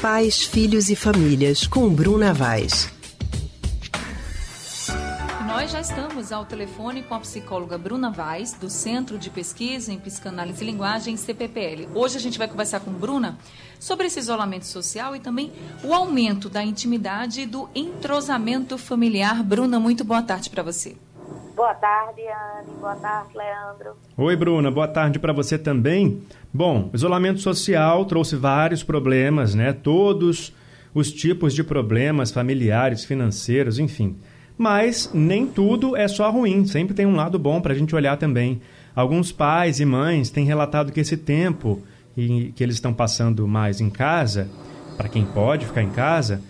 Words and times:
Pais, 0.00 0.44
Filhos 0.44 0.88
e 0.90 0.94
Famílias, 0.94 1.66
com 1.66 1.88
Bruna 1.88 2.32
Vaz. 2.32 2.88
Nós 5.44 5.72
já 5.72 5.80
estamos 5.80 6.30
ao 6.30 6.46
telefone 6.46 7.02
com 7.02 7.16
a 7.16 7.20
psicóloga 7.20 7.76
Bruna 7.76 8.08
Vaz, 8.08 8.52
do 8.52 8.70
Centro 8.70 9.18
de 9.18 9.28
Pesquisa 9.28 9.92
em 9.92 9.98
Psicanálise 9.98 10.62
e 10.62 10.66
Linguagem, 10.66 11.16
CPPL. 11.16 11.88
Hoje 11.96 12.16
a 12.16 12.20
gente 12.20 12.38
vai 12.38 12.46
conversar 12.46 12.78
com 12.78 12.92
Bruna 12.92 13.38
sobre 13.80 14.06
esse 14.06 14.20
isolamento 14.20 14.66
social 14.66 15.16
e 15.16 15.20
também 15.20 15.52
o 15.82 15.92
aumento 15.92 16.48
da 16.48 16.62
intimidade 16.62 17.40
e 17.40 17.46
do 17.46 17.68
entrosamento 17.74 18.78
familiar. 18.78 19.42
Bruna, 19.42 19.80
muito 19.80 20.04
boa 20.04 20.22
tarde 20.22 20.48
para 20.48 20.62
você. 20.62 20.96
Boa 21.58 21.74
tarde, 21.74 22.20
Anne. 22.20 22.70
Boa 22.78 22.94
tarde, 22.94 23.36
Leandro. 23.36 23.96
Oi, 24.16 24.36
Bruna. 24.36 24.70
Boa 24.70 24.86
tarde 24.86 25.18
para 25.18 25.32
você 25.32 25.58
também. 25.58 26.22
Bom, 26.54 26.88
isolamento 26.94 27.40
social 27.40 28.04
trouxe 28.04 28.36
vários 28.36 28.84
problemas, 28.84 29.56
né? 29.56 29.72
Todos 29.72 30.54
os 30.94 31.10
tipos 31.10 31.52
de 31.52 31.64
problemas 31.64 32.30
familiares, 32.30 33.04
financeiros, 33.04 33.80
enfim. 33.80 34.16
Mas 34.56 35.10
nem 35.12 35.48
tudo 35.48 35.96
é 35.96 36.06
só 36.06 36.30
ruim, 36.30 36.64
sempre 36.64 36.94
tem 36.94 37.06
um 37.06 37.16
lado 37.16 37.40
bom 37.40 37.60
para 37.60 37.72
a 37.72 37.76
gente 37.76 37.92
olhar 37.92 38.16
também. 38.16 38.62
Alguns 38.94 39.32
pais 39.32 39.80
e 39.80 39.84
mães 39.84 40.30
têm 40.30 40.44
relatado 40.44 40.92
que 40.92 41.00
esse 41.00 41.16
tempo 41.16 41.82
que 42.14 42.62
eles 42.62 42.76
estão 42.76 42.94
passando 42.94 43.48
mais 43.48 43.80
em 43.80 43.90
casa, 43.90 44.48
para 44.96 45.08
quem 45.08 45.24
pode 45.24 45.66
ficar 45.66 45.82
em 45.82 45.90
casa, 45.90 46.40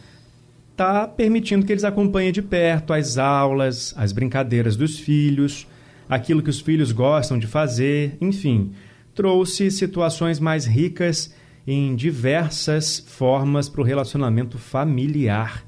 está 0.79 1.09
permitindo 1.09 1.67
que 1.67 1.73
eles 1.73 1.83
acompanhem 1.83 2.31
de 2.31 2.41
perto 2.41 2.93
as 2.93 3.19
aulas, 3.19 3.93
as 3.97 4.13
brincadeiras 4.13 4.77
dos 4.77 4.97
filhos, 4.97 5.67
aquilo 6.09 6.41
que 6.41 6.51
os 6.51 6.61
filhos 6.61 6.93
gostam 6.93 7.37
de 7.37 7.49
fazer, 7.49 8.17
enfim, 8.21 8.73
trouxe 9.13 9.73
situações 9.73 10.39
mais 10.39 10.67
ricas 10.67 11.35
em 11.67 11.97
diversas 11.97 13.01
formas 13.01 13.69
para 13.69 13.81
o 13.81 13.85
relacionamento 13.85 14.57
familiar. 14.57 15.67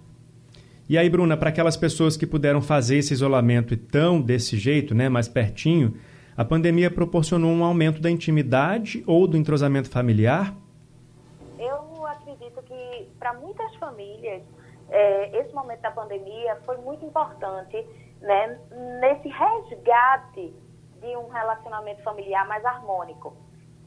E 0.88 0.96
aí, 0.96 1.10
Bruna, 1.10 1.36
para 1.36 1.48
aquelas 1.48 1.76
pessoas 1.76 2.16
que 2.16 2.24
puderam 2.24 2.62
fazer 2.62 2.98
esse 2.98 3.12
isolamento 3.12 3.74
e 3.74 3.76
tão 3.76 4.20
desse 4.20 4.56
jeito, 4.56 4.94
né, 4.94 5.08
mais 5.08 5.26
pertinho, 5.26 5.92
a 6.36 6.44
pandemia 6.44 6.88
proporcionou 6.88 7.50
um 7.50 7.64
aumento 7.64 8.00
da 8.00 8.10
intimidade 8.10 9.02
ou 9.08 9.26
do 9.26 9.36
entrosamento 9.36 9.90
familiar? 9.90 10.56
Eu 11.58 12.06
acredito 12.06 12.62
que 12.62 13.08
para 13.18 13.34
muitas 13.34 13.74
famílias 13.74 14.42
é, 14.90 15.38
esse 15.38 15.54
momento 15.54 15.80
da 15.80 15.90
pandemia 15.90 16.56
foi 16.66 16.76
muito 16.78 17.04
importante 17.04 17.86
né, 18.20 18.58
nesse 19.00 19.28
resgate 19.28 20.54
de 21.00 21.16
um 21.16 21.28
relacionamento 21.28 22.02
familiar 22.02 22.46
mais 22.46 22.64
harmônico. 22.64 23.36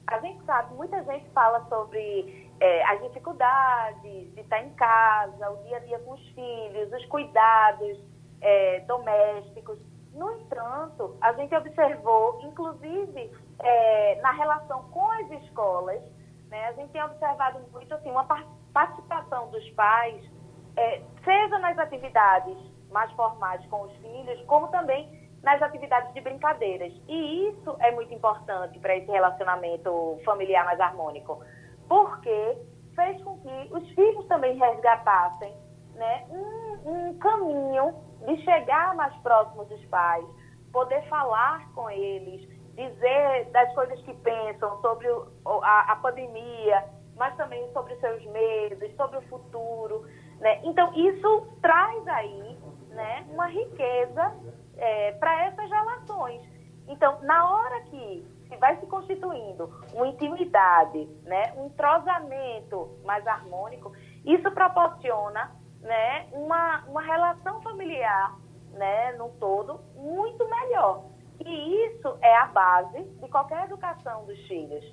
A 0.07 0.19
gente 0.19 0.43
sabe, 0.45 0.73
muita 0.75 1.03
gente 1.03 1.29
fala 1.29 1.65
sobre 1.69 2.51
é, 2.59 2.83
as 2.85 3.01
dificuldades 3.03 4.33
de 4.33 4.41
estar 4.41 4.61
em 4.61 4.71
casa, 4.71 5.51
o 5.51 5.63
dia 5.63 5.77
a 5.77 5.79
dia 5.81 5.99
com 5.99 6.13
os 6.13 6.27
filhos, 6.29 6.91
os 6.91 7.05
cuidados 7.05 7.99
é, 8.41 8.79
domésticos. 8.81 9.79
No 10.13 10.31
entanto, 10.39 11.17
a 11.21 11.33
gente 11.33 11.55
observou, 11.55 12.41
inclusive 12.43 13.31
é, 13.59 14.19
na 14.21 14.31
relação 14.31 14.83
com 14.89 15.09
as 15.11 15.31
escolas, 15.43 16.01
né, 16.49 16.67
a 16.67 16.73
gente 16.73 16.91
tem 16.91 17.03
observado 17.03 17.59
muito 17.71 17.93
assim, 17.93 18.11
uma 18.11 18.27
participação 18.73 19.49
dos 19.49 19.67
pais 19.71 20.32
é, 20.77 21.01
seja 21.23 21.59
nas 21.59 21.77
atividades 21.77 22.57
mais 22.91 23.11
formais 23.13 23.65
com 23.67 23.83
os 23.83 23.95
filhos, 23.97 24.41
como 24.45 24.67
também 24.69 25.23
nas 25.41 25.61
atividades 25.61 26.13
de 26.13 26.21
brincadeiras. 26.21 26.93
E 27.07 27.49
isso 27.49 27.75
é 27.79 27.91
muito 27.91 28.13
importante 28.13 28.79
para 28.79 28.95
esse 28.95 29.11
relacionamento 29.11 30.19
familiar 30.23 30.63
mais 30.65 30.79
harmônico, 30.79 31.43
porque 31.89 32.57
fez 32.95 33.21
com 33.23 33.37
que 33.39 33.69
os 33.73 33.89
filhos 33.89 34.25
também 34.27 34.57
resgatassem 34.57 35.53
né, 35.95 36.25
um, 36.29 37.09
um 37.09 37.17
caminho 37.17 37.93
de 38.25 38.37
chegar 38.43 38.95
mais 38.95 39.13
próximos 39.17 39.67
dos 39.67 39.83
pais, 39.85 40.25
poder 40.71 41.01
falar 41.09 41.69
com 41.73 41.89
eles, 41.89 42.47
dizer 42.75 43.45
das 43.51 43.73
coisas 43.73 44.01
que 44.03 44.13
pensam 44.15 44.81
sobre 44.81 45.07
a, 45.45 45.91
a 45.91 45.95
pandemia, 45.97 46.85
mas 47.15 47.35
também 47.35 47.71
sobre 47.73 47.93
os 47.93 47.99
seus 47.99 48.25
medos, 48.27 48.95
sobre 48.95 49.17
o 49.17 49.21
futuro. 49.23 50.07
Né? 50.43 50.59
Então, 50.65 50.93
isso 50.93 51.47
traz 51.61 52.05
aí 52.05 52.57
né, 52.89 53.25
uma 53.31 53.47
riqueza 53.47 54.35
é, 54.75 55.13
para 55.13 55.45
essas 55.45 55.69
relações. 55.69 56.41
Então, 56.85 57.21
na 57.21 57.49
hora 57.49 57.79
que 57.83 58.27
se 58.49 58.57
vai 58.57 58.77
se 58.77 58.85
constituindo 58.87 59.73
uma 59.93 60.05
intimidade, 60.05 61.05
né, 61.23 61.53
um 61.55 61.67
entrosamento 61.67 62.99
mais 63.05 63.25
harmônico, 63.25 63.93
isso 64.25 64.51
proporciona 64.51 65.49
né, 65.79 66.27
uma, 66.33 66.83
uma 66.87 67.01
relação 67.01 67.61
familiar 67.61 68.37
né, 68.73 69.13
no 69.13 69.29
todo 69.39 69.79
muito 69.95 70.45
melhor. 70.49 71.05
E 71.39 71.85
isso 71.85 72.17
é 72.21 72.35
a 72.35 72.47
base 72.47 73.01
de 73.01 73.29
qualquer 73.29 73.63
educação 73.63 74.25
dos 74.25 74.39
filhos. 74.45 74.83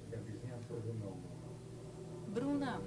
Bruna, 2.29 2.81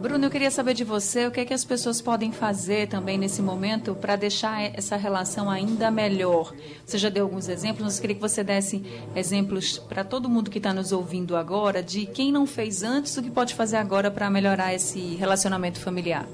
Bruno, 0.00 0.24
eu 0.24 0.30
queria 0.30 0.50
saber 0.50 0.72
de 0.72 0.82
você 0.82 1.26
o 1.26 1.30
que, 1.30 1.40
é 1.40 1.44
que 1.44 1.52
as 1.52 1.62
pessoas 1.62 2.00
podem 2.00 2.32
fazer 2.32 2.88
também 2.88 3.18
nesse 3.18 3.42
momento 3.42 3.94
para 3.94 4.16
deixar 4.16 4.62
essa 4.74 4.96
relação 4.96 5.50
ainda 5.50 5.90
melhor. 5.90 6.54
Você 6.86 6.96
já 6.96 7.10
deu 7.10 7.26
alguns 7.26 7.50
exemplos, 7.50 7.84
mas 7.84 7.96
eu 7.96 8.00
queria 8.00 8.16
que 8.16 8.22
você 8.22 8.42
desse 8.42 8.82
exemplos 9.14 9.78
para 9.78 10.02
todo 10.02 10.26
mundo 10.26 10.50
que 10.50 10.56
está 10.56 10.72
nos 10.72 10.90
ouvindo 10.90 11.36
agora 11.36 11.82
de 11.82 12.06
quem 12.06 12.32
não 12.32 12.46
fez 12.46 12.82
antes, 12.82 13.14
o 13.18 13.22
que 13.22 13.30
pode 13.30 13.54
fazer 13.54 13.76
agora 13.76 14.10
para 14.10 14.30
melhorar 14.30 14.72
esse 14.72 15.16
relacionamento 15.16 15.78
familiar. 15.78 16.24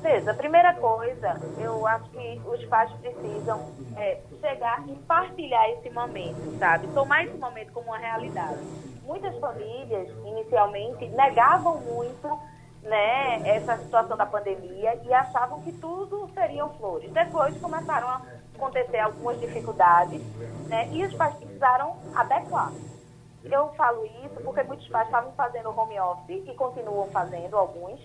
Beleza, 0.00 0.30
a 0.30 0.34
primeira 0.34 0.72
coisa, 0.74 1.36
eu 1.60 1.84
acho 1.84 2.08
que 2.10 2.40
os 2.46 2.64
pais 2.66 2.92
precisam 3.00 3.72
é, 3.96 4.20
chegar 4.40 4.88
e 4.88 4.94
partilhar 4.98 5.68
esse 5.70 5.90
momento, 5.90 6.56
sabe? 6.60 6.86
Tomar 6.94 7.24
esse 7.24 7.36
momento 7.38 7.72
como 7.72 7.88
uma 7.88 7.98
realidade. 7.98 8.60
Muitas 9.04 9.36
famílias, 9.40 10.08
inicialmente, 10.24 11.08
negavam 11.08 11.80
muito 11.80 12.38
né, 12.88 13.42
essa 13.44 13.76
situação 13.76 14.16
da 14.16 14.26
pandemia 14.26 15.00
e 15.04 15.12
achavam 15.12 15.60
que 15.62 15.72
tudo 15.72 16.28
seriam 16.34 16.70
flores. 16.74 17.10
Depois 17.12 17.56
começaram 17.60 18.08
a 18.08 18.22
acontecer 18.56 18.98
algumas 18.98 19.38
dificuldades 19.38 20.22
né, 20.66 20.88
e 20.90 21.04
os 21.04 21.14
pais 21.14 21.34
precisaram 21.34 21.96
adequar. 22.14 22.72
Eu 23.44 23.68
falo 23.74 24.04
isso 24.24 24.40
porque 24.42 24.62
muitos 24.62 24.88
pais 24.88 25.06
estavam 25.06 25.32
fazendo 25.32 25.70
home 25.70 26.00
office 26.00 26.42
e 26.48 26.54
continuam 26.54 27.08
fazendo 27.08 27.56
alguns. 27.56 28.00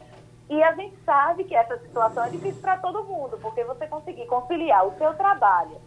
E 0.49 0.61
a 0.61 0.73
gente 0.73 0.95
sabe 1.03 1.45
que 1.45 1.55
essa 1.55 1.77
situação 1.79 2.25
é 2.25 2.29
difícil 2.29 2.61
para 2.61 2.77
todo 2.77 3.03
mundo, 3.03 3.39
porque 3.41 3.63
você 3.63 3.88
conseguir 3.88 4.27
conciliar 4.27 4.85
o 4.85 4.95
seu 4.97 5.13
trabalho, 5.15 5.77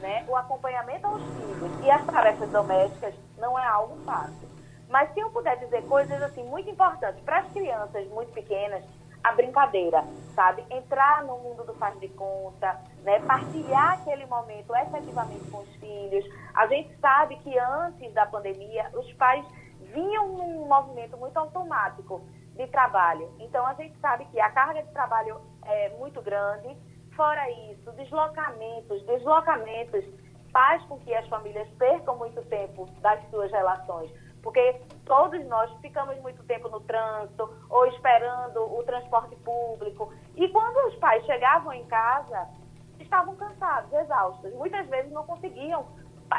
né, 0.00 0.24
o 0.26 0.34
acompanhamento 0.34 1.06
aos 1.06 1.22
filhos 1.22 1.84
e 1.84 1.90
as 1.90 2.04
tarefas 2.06 2.50
domésticas 2.50 3.14
não 3.36 3.58
é 3.58 3.66
algo 3.66 3.96
fácil. 4.04 4.47
Mas 4.88 5.12
se 5.12 5.20
eu 5.20 5.30
puder 5.30 5.56
dizer 5.58 5.82
coisas 5.86 6.22
assim 6.22 6.42
muito 6.44 6.70
importantes 6.70 7.22
para 7.22 7.40
as 7.40 7.52
crianças 7.52 8.06
muito 8.08 8.32
pequenas, 8.32 8.82
a 9.22 9.32
brincadeira, 9.32 10.04
sabe? 10.34 10.64
Entrar 10.70 11.24
no 11.24 11.38
mundo 11.38 11.64
do 11.64 11.74
faz 11.74 11.98
de 12.00 12.08
conta, 12.08 12.80
né? 13.02 13.20
Partilhar 13.20 13.94
aquele 13.94 14.24
momento 14.26 14.74
efetivamente 14.74 15.50
com 15.50 15.58
os 15.58 15.74
filhos. 15.76 16.24
A 16.54 16.66
gente 16.66 16.96
sabe 16.98 17.36
que 17.36 17.58
antes 17.58 18.12
da 18.14 18.26
pandemia 18.26 18.88
os 18.94 19.12
pais 19.14 19.44
vinham 19.92 20.28
num 20.28 20.66
movimento 20.66 21.16
muito 21.16 21.36
automático 21.36 22.22
de 22.54 22.66
trabalho. 22.68 23.30
Então 23.40 23.66
a 23.66 23.74
gente 23.74 23.98
sabe 24.00 24.24
que 24.26 24.40
a 24.40 24.50
carga 24.50 24.82
de 24.82 24.92
trabalho 24.92 25.40
é 25.66 25.90
muito 25.98 26.22
grande. 26.22 26.76
Fora 27.14 27.50
isso, 27.72 27.90
deslocamentos, 27.92 29.04
deslocamentos 29.04 30.04
faz 30.52 30.82
com 30.84 30.98
que 31.00 31.12
as 31.14 31.26
famílias 31.28 31.68
percam 31.70 32.16
muito 32.16 32.40
tempo 32.44 32.86
das 33.00 33.20
suas 33.30 33.50
relações 33.50 34.10
porque 34.48 34.80
todos 35.04 35.44
nós 35.46 35.70
ficamos 35.82 36.18
muito 36.22 36.42
tempo 36.44 36.70
no 36.70 36.80
trânsito 36.80 37.54
ou 37.68 37.84
esperando 37.88 38.60
o 38.78 38.82
transporte 38.82 39.36
público. 39.36 40.10
E 40.34 40.48
quando 40.48 40.88
os 40.88 40.94
pais 40.94 41.22
chegavam 41.26 41.70
em 41.74 41.84
casa, 41.84 42.48
estavam 42.98 43.36
cansados, 43.36 43.92
exaustos. 43.92 44.50
Muitas 44.54 44.86
vezes 44.86 45.12
não 45.12 45.26
conseguiam 45.26 45.84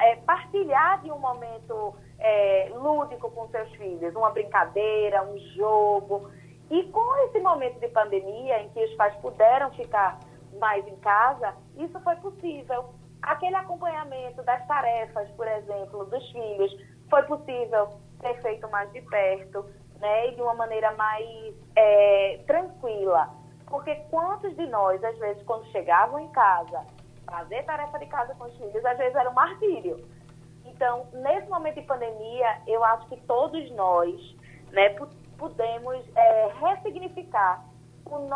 é, 0.01 0.15
partilhar 0.15 1.03
de 1.03 1.11
um 1.11 1.19
momento 1.19 1.94
é, 2.17 2.71
lúdico 2.73 3.29
com 3.29 3.47
seus 3.50 3.69
filhos, 3.75 4.15
uma 4.15 4.31
brincadeira, 4.31 5.21
um 5.21 5.38
jogo. 5.55 6.31
E 6.71 6.85
com 6.85 7.15
esse 7.25 7.39
momento 7.41 7.79
de 7.79 7.89
pandemia, 7.89 8.63
em 8.63 8.69
que 8.69 8.85
os 8.85 8.95
pais 8.95 9.15
puderam 9.17 9.69
ficar 9.73 10.17
mais 10.59 10.83
em 10.88 10.95
casa, 10.95 11.53
isso 11.77 12.00
foi 12.00 12.15
possível. 12.15 12.85
Aquele 13.21 13.55
acompanhamento 13.55 14.41
das 14.41 14.65
tarefas, 14.65 15.29
por 15.31 15.47
exemplo, 15.47 16.05
dos 16.05 16.27
filhos, 16.31 16.71
foi 17.09 17.23
possível 17.23 17.89
ser 18.21 18.41
feito 18.41 18.69
mais 18.69 18.91
de 18.91 19.01
perto, 19.01 19.65
né, 20.00 20.27
e 20.27 20.35
de 20.35 20.41
uma 20.41 20.53
maneira 20.53 20.91
mais 20.94 21.53
é, 21.75 22.39
tranquila. 22.45 23.29
Porque 23.67 23.95
quantos 24.09 24.56
de 24.56 24.65
nós, 24.67 25.03
às 25.03 25.17
vezes, 25.17 25.44
quando 25.44 25.65
chegavam 25.71 26.19
em 26.19 26.29
casa, 26.29 26.85
fazer 27.29 27.63
tarefa 27.63 28.00
de 28.00 28.06
casa 28.07 28.33
com 28.35 28.45
os 28.45 28.57
filhos, 28.57 28.83
às 28.83 28.97
vezes 28.97 29.15
era 29.15 29.29
um 29.29 29.33
martírio. 29.33 30.07
Então, 30.65 31.07
nesse 31.13 31.47
momento 31.50 31.75
de 31.75 31.85
pandemia, 31.85 32.61
eu 32.65 32.83
acho 32.83 33.07
que 33.07 33.17
todos 33.21 33.69
nós, 33.71 34.35
né, 34.71 34.95
podemos 35.38 36.03
é, 36.15 36.51
ressignificar 36.59 37.63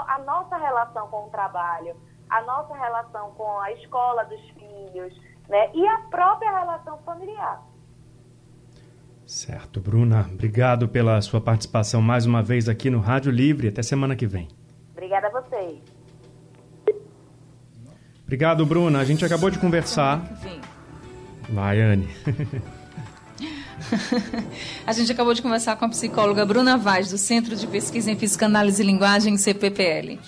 a 0.07 0.19
nossa 0.19 0.55
relação 0.57 1.07
com 1.07 1.25
o 1.25 1.29
trabalho, 1.29 1.95
a 2.29 2.41
nossa 2.41 2.75
relação 2.75 3.31
com 3.31 3.59
a 3.59 3.71
escola 3.71 4.23
dos 4.25 4.41
filhos, 4.51 5.19
né? 5.47 5.71
E 5.73 5.87
a 5.87 5.99
própria 6.09 6.51
relação 6.51 6.97
familiar. 6.99 7.61
Certo, 9.25 9.79
Bruna. 9.79 10.27
Obrigado 10.31 10.87
pela 10.87 11.21
sua 11.21 11.41
participação 11.41 12.01
mais 12.01 12.25
uma 12.25 12.43
vez 12.43 12.67
aqui 12.67 12.89
no 12.89 12.99
Rádio 12.99 13.31
Livre. 13.31 13.67
Até 13.67 13.81
semana 13.81 14.15
que 14.15 14.27
vem. 14.27 14.47
Obrigada 14.91 15.27
a 15.27 15.41
vocês. 15.41 15.79
Obrigado, 18.23 18.65
Bruna. 18.65 18.99
A 18.99 19.05
gente 19.05 19.23
acabou 19.23 19.49
de 19.49 19.59
conversar. 19.59 20.21
Vai, 21.49 21.81
Anne. 21.81 22.09
a 24.87 24.93
gente 24.93 25.11
acabou 25.11 25.33
de 25.33 25.41
conversar 25.41 25.75
com 25.75 25.85
a 25.85 25.89
psicóloga 25.89 26.45
Bruna 26.45 26.77
Vaz, 26.77 27.09
do 27.09 27.17
Centro 27.17 27.55
de 27.55 27.67
Pesquisa 27.67 28.09
em 28.09 28.15
Psicanálise 28.15 28.81
e 28.81 28.85
Linguagem, 28.85 29.37
CPPL. 29.37 30.19